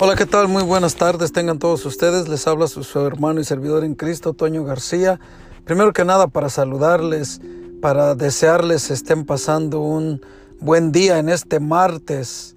[0.00, 0.46] Hola, ¿qué tal?
[0.46, 2.28] Muy buenas tardes, tengan todos ustedes.
[2.28, 5.18] Les habla su, hermano y servidor en Cristo, Toño García.
[5.64, 7.40] Primero que nada, para saludarles,
[7.82, 10.24] para desearles estén pasando un
[10.60, 12.54] buen día en este martes,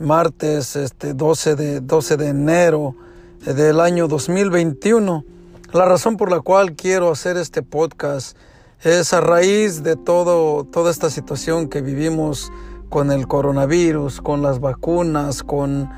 [0.00, 2.96] martes este 12 de, 12 de enero
[3.44, 5.24] del año 2021.
[5.72, 8.36] La razón por la cual quiero hacer este podcast
[8.82, 12.50] es a raíz de todo, toda esta situación que vivimos
[12.88, 15.88] con el coronavirus, con las vacunas, con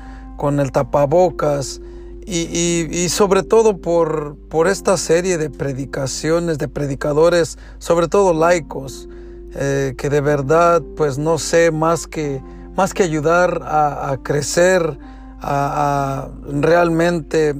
[0.43, 1.79] con el tapabocas
[2.25, 9.07] y, y, sobre todo por, por esta serie de predicaciones, de predicadores, sobre todo laicos,
[9.55, 12.41] eh, que de verdad pues no sé más que,
[12.75, 14.97] más que ayudar a, crecer,
[15.39, 17.55] a, realmente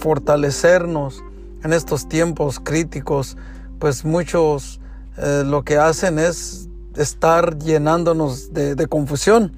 [0.00, 1.22] fortalecernos
[1.62, 3.36] en estos tiempos críticos,
[3.78, 4.80] pues muchos
[5.16, 9.52] eh, lo que hacen es estar llenándonos de confusión.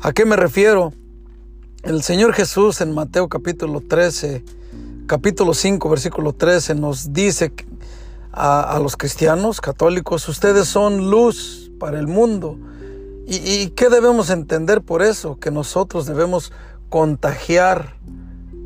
[0.00, 0.94] ¿A qué me refiero?
[1.82, 4.44] El Señor Jesús en Mateo capítulo 13,
[5.06, 7.54] capítulo 5, versículo 13 nos dice
[8.32, 12.58] a, los cristianos católicos, ustedes son luz para el mundo.
[13.26, 15.38] ¿Y, ¿Y qué debemos entender por eso?
[15.40, 16.52] Que nosotros debemos
[16.90, 17.96] contagiar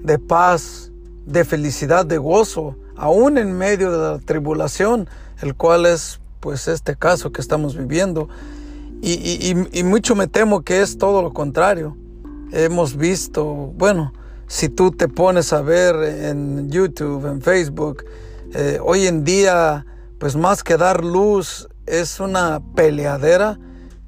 [0.03, 0.91] de paz,
[1.25, 5.09] de felicidad, de gozo, aún en medio de la tribulación,
[5.41, 8.29] el cual es pues este caso que estamos viviendo.
[9.01, 11.97] Y mucho me temo que es todo lo contrario
[12.55, 14.13] hemos visto, bueno,
[14.47, 18.05] si tú te pones a ver en YouTube, en Facebook,
[18.55, 19.85] eh, hoy en día,
[20.19, 23.59] pues más que dar luz, es una peleadera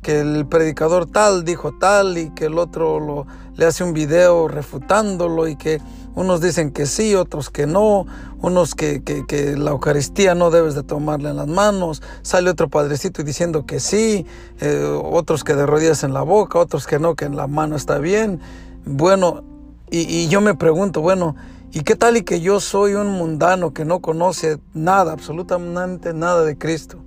[0.00, 4.47] que el predicador tal dijo tal y que el otro lo, le hace un video
[4.47, 5.80] refutándolo y que
[6.17, 8.06] unos dicen que sí, otros que no,
[8.41, 12.69] unos que, que, que, la Eucaristía no debes de tomarla en las manos, sale otro
[12.69, 14.27] padrecito diciendo que sí,
[14.61, 17.77] eh, otros que de rodillas en la boca, otros que no, que en la mano
[17.77, 18.41] está bien.
[18.86, 19.45] Bueno,
[19.90, 21.36] y, y yo me pregunto, bueno,
[21.70, 26.45] ¿y qué tal y que yo soy un mundano que no conoce nada, absolutamente nada
[26.45, 26.98] de Cristo?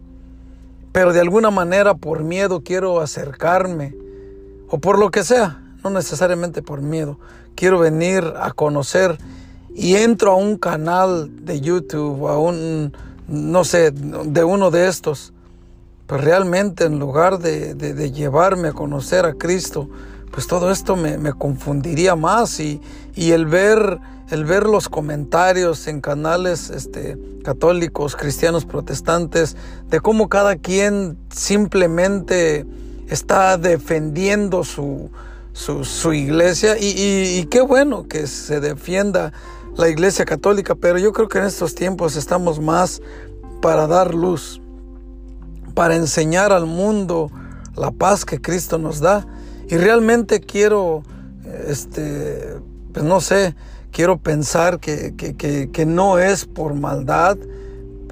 [0.91, 3.95] Pero de alguna manera por miedo quiero acercarme,
[4.69, 7.17] o por lo que sea, no necesariamente por miedo.
[7.59, 9.17] Quiero venir a conocer
[9.75, 12.93] y entro a un canal de YouTube, a un,
[13.27, 15.33] no sé, de uno de estos.
[16.07, 19.89] Pues realmente en lugar de, llevarme a conocer a Cristo,
[20.31, 22.79] pues todo esto me, me confundiría más y,
[23.13, 23.99] y, el ver
[24.31, 29.57] el ver los comentarios en canales este, católicos, cristianos, protestantes,
[29.89, 32.65] de cómo cada quien simplemente
[33.09, 35.09] está defendiendo su,
[35.53, 36.77] su, su iglesia.
[36.79, 39.33] Y, qué bueno que se defienda
[39.77, 43.01] la iglesia católica, pero yo creo que en estos tiempos estamos más
[43.61, 44.61] para dar luz,
[45.73, 47.31] para enseñar al mundo
[47.75, 49.25] la paz que Cristo nos da.
[49.69, 51.03] Y realmente quiero,
[51.67, 52.57] este,
[52.93, 53.55] pues no sé,
[53.91, 57.37] quiero pensar que, que, que no es por maldad,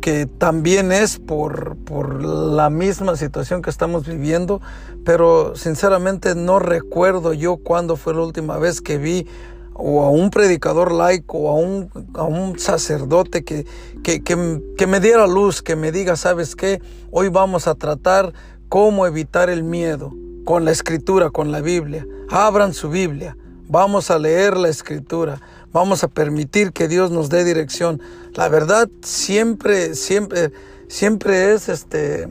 [0.08, 4.62] que también es por, por la misma situación que estamos viviendo,
[5.04, 9.28] pero sinceramente no recuerdo yo cuándo fue la última vez que vi
[9.74, 13.66] o a un predicador laico o a un, a un sacerdote que,
[14.02, 16.82] que, que, que me diera luz, que me diga, ¿sabes qué?
[17.12, 18.32] Hoy vamos a tratar
[18.70, 20.14] cómo evitar el miedo
[20.46, 22.08] con la escritura, con la Biblia.
[22.30, 23.36] Abran su Biblia,
[23.68, 25.42] vamos a leer la escritura,
[25.78, 28.02] vamos a permitir que Dios nos dé dirección.
[28.34, 30.52] La verdad siempre, siempre,
[30.88, 32.28] siempre es este,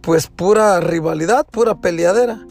[0.00, 2.44] pues pura rivalidad, pura peleadera.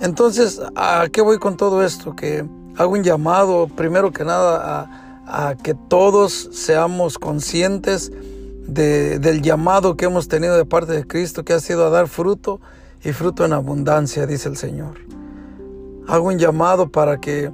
[0.00, 2.14] Entonces, ¿a qué voy con todo esto?
[2.14, 2.44] Que
[2.76, 4.88] hago un llamado, primero que nada,
[5.26, 8.12] a, que todos seamos conscientes
[8.68, 12.06] de, del llamado que hemos tenido de parte de Cristo, que ha sido a dar
[12.06, 12.60] fruto
[13.02, 14.94] y fruto en abundancia, dice el Señor.
[16.06, 17.50] Hago un llamado para que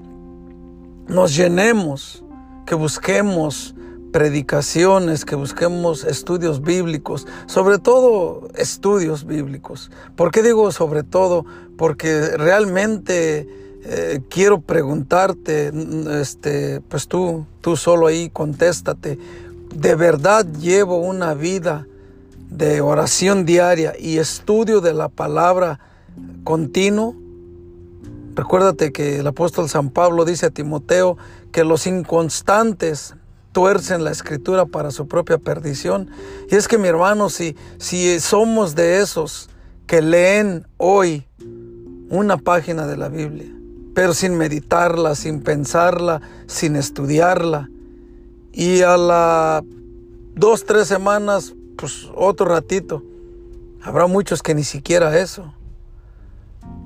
[1.09, 2.25] nos llenemos,
[2.67, 3.75] que busquemos
[4.13, 9.91] predicaciones, que busquemos estudios bíblicos, sobre todo estudios bíblicos.
[10.17, 11.45] ¿Por qué digo sobre todo?
[11.77, 13.49] Porque realmente
[13.85, 15.73] eh, quiero preguntarte,
[16.21, 19.19] este, pues tú, tú solo ahí contéstate,
[19.75, 21.87] ¿de verdad llevo una vida
[22.51, 25.81] de oración diaria y estudio de la palabra
[26.45, 27.22] continuo?
[28.35, 31.19] Recuérdate que el apóstol San Pablo dice a Timoteo
[31.53, 33.15] que los inconstantes
[33.53, 36.11] tuercen la escritura para su propia perdición.
[36.51, 39.51] Y es que mi hermano, si, si somos de esos
[39.87, 41.27] que leen hoy
[42.09, 43.53] una página de la Biblia,
[43.95, 47.69] pero sin meditarla, sin pensarla, sin estudiarla,
[48.53, 49.63] y a las
[50.35, 53.03] dos, tres semanas, pues otro ratito,
[53.83, 55.53] habrá muchos que ni siquiera eso.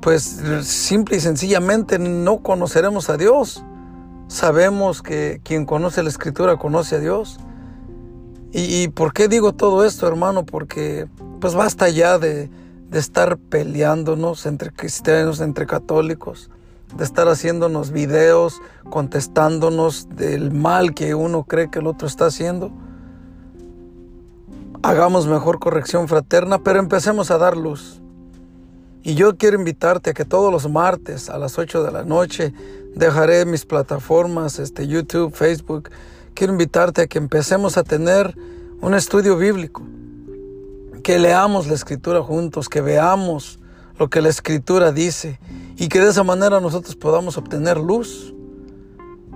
[0.06, 3.64] Pues simple y sencillamente no conoceremos a Dios.
[4.28, 7.40] Sabemos que quien conoce la escritura conoce a Dios.
[8.52, 10.46] ¿Y, por qué digo todo esto, hermano?
[10.46, 11.08] Porque
[11.40, 12.48] pues basta ya de,
[12.88, 16.50] de estar peleándonos entre cristianos, entre católicos,
[16.96, 22.70] de estar haciéndonos videos, contestándonos del mal que uno cree que el otro está haciendo.
[24.84, 28.00] Hagamos mejor corrección fraterna, pero empecemos a dar luz.
[29.06, 32.52] Y yo quiero invitarte a que todos los martes a las 8 de la noche
[32.96, 35.90] dejaré mis plataformas, este, YouTube, Facebook.
[36.34, 38.36] Quiero invitarte a que empecemos a tener
[38.80, 39.84] un estudio bíblico,
[41.04, 43.60] que leamos la escritura juntos, que veamos
[43.96, 45.38] lo que la escritura dice
[45.76, 48.34] y que de esa manera nosotros podamos obtener luz,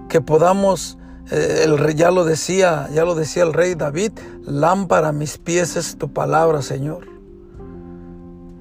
[0.09, 0.99] que podamos,
[1.31, 4.11] eh, ya lo decía, ya lo decía el rey David,
[4.45, 7.20] lámpara a mis pies es tu palabra, Señor.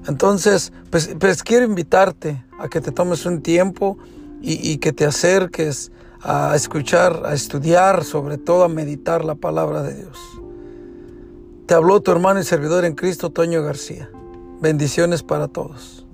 [0.06, 3.98] Entonces, pues, pues quiero invitarte a que te tomes un tiempo
[4.40, 5.92] y, y que te acerques
[6.22, 10.18] a escuchar, a estudiar, sobre todo a meditar la palabra de Dios.
[11.66, 14.10] Te habló tu hermano y servidor en Cristo, Toño García.
[14.60, 16.06] Bendiciones para todos.